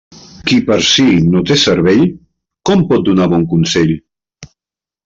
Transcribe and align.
Qui 0.51 0.55
per 0.69 0.77
si 0.91 1.05
no 1.35 1.43
té 1.51 1.57
cervell, 1.65 2.03
com 2.71 2.83
pot 2.95 3.07
donar 3.11 3.31
bon 3.37 3.47
consell? 3.55 3.97